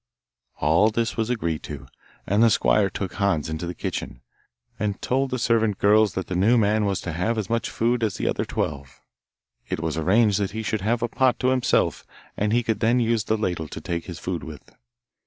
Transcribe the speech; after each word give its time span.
All 0.55 0.89
this 0.89 1.15
was 1.15 1.29
agreed 1.29 1.61
to, 1.65 1.85
and 2.25 2.41
the 2.41 2.49
squire 2.49 2.89
took 2.89 3.13
Hans 3.13 3.49
into 3.51 3.67
the 3.67 3.75
kitchen, 3.75 4.23
and 4.79 4.99
told 4.99 5.29
the 5.29 5.37
servant 5.37 5.77
girls 5.77 6.15
that 6.15 6.25
the 6.25 6.35
new 6.35 6.57
man 6.57 6.85
was 6.85 6.99
to 7.01 7.11
have 7.13 7.37
as 7.37 7.51
much 7.51 7.69
food 7.69 8.03
as 8.03 8.15
the 8.15 8.27
other 8.27 8.43
twelve. 8.43 8.99
It 9.69 9.79
was 9.79 9.97
arranged 9.97 10.39
that 10.39 10.51
he 10.57 10.63
should 10.63 10.81
have 10.81 11.03
a 11.03 11.07
pot 11.07 11.37
to 11.41 11.49
himself, 11.49 12.03
and 12.35 12.51
he 12.51 12.63
could 12.63 12.79
then 12.79 12.99
use 12.99 13.25
the 13.25 13.37
ladle 13.37 13.67
to 13.67 13.79
take 13.79 14.05
his 14.05 14.17
food 14.17 14.43
with. 14.43 14.71